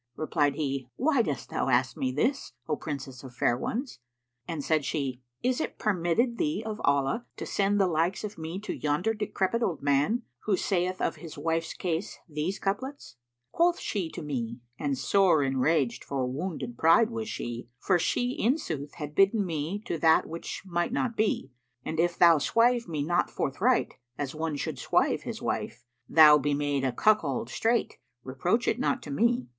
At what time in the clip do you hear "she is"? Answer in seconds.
4.83-5.61